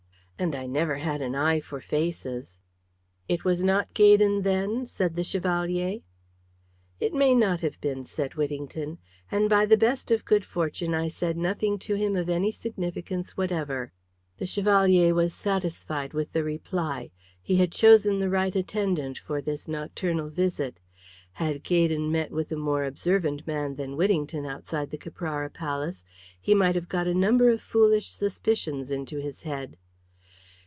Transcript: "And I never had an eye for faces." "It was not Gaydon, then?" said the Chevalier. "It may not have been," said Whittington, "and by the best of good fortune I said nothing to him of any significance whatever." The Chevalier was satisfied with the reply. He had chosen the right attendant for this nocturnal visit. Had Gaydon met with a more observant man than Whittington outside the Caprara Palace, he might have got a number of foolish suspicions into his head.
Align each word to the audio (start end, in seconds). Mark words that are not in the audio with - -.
"And 0.41 0.55
I 0.55 0.65
never 0.65 0.95
had 0.95 1.21
an 1.21 1.35
eye 1.35 1.59
for 1.59 1.79
faces." 1.79 2.57
"It 3.29 3.43
was 3.45 3.63
not 3.63 3.93
Gaydon, 3.93 4.41
then?" 4.41 4.87
said 4.87 5.15
the 5.15 5.23
Chevalier. 5.23 5.99
"It 6.99 7.13
may 7.13 7.35
not 7.35 7.59
have 7.61 7.79
been," 7.79 8.03
said 8.03 8.33
Whittington, 8.33 8.97
"and 9.29 9.47
by 9.47 9.67
the 9.67 9.77
best 9.77 10.09
of 10.09 10.25
good 10.25 10.43
fortune 10.43 10.95
I 10.95 11.09
said 11.09 11.37
nothing 11.37 11.77
to 11.85 11.93
him 11.93 12.15
of 12.15 12.27
any 12.27 12.51
significance 12.51 13.37
whatever." 13.37 13.91
The 14.39 14.47
Chevalier 14.47 15.13
was 15.13 15.35
satisfied 15.35 16.11
with 16.13 16.31
the 16.33 16.43
reply. 16.43 17.11
He 17.39 17.57
had 17.57 17.71
chosen 17.71 18.17
the 18.17 18.27
right 18.27 18.55
attendant 18.55 19.19
for 19.19 19.43
this 19.43 19.67
nocturnal 19.67 20.29
visit. 20.31 20.79
Had 21.33 21.61
Gaydon 21.61 22.11
met 22.11 22.31
with 22.31 22.51
a 22.51 22.55
more 22.55 22.85
observant 22.85 23.45
man 23.45 23.75
than 23.75 23.95
Whittington 23.95 24.47
outside 24.47 24.89
the 24.89 24.97
Caprara 24.97 25.51
Palace, 25.51 26.03
he 26.41 26.55
might 26.55 26.73
have 26.73 26.89
got 26.89 27.05
a 27.05 27.13
number 27.13 27.49
of 27.51 27.61
foolish 27.61 28.09
suspicions 28.09 28.89
into 28.89 29.19
his 29.19 29.43
head. 29.43 29.77